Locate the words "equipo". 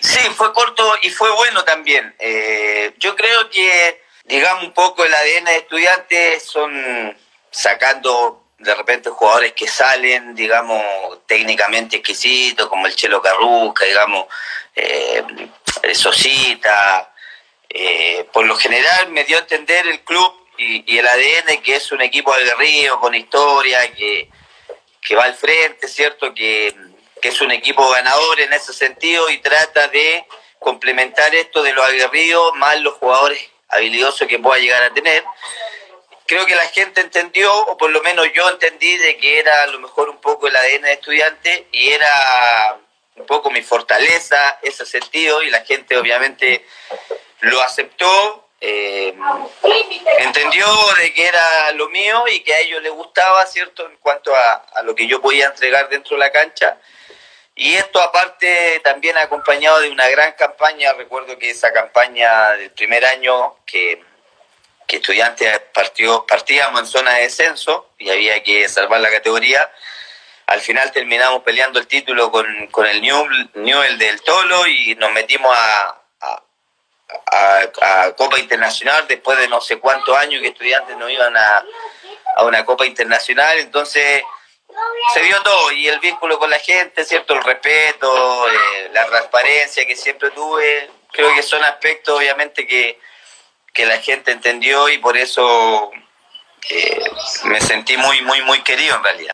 22.00-22.32, 27.50-27.88